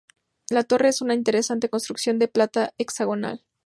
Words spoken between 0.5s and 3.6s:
torre es una interesante construcción de planta hexagonal.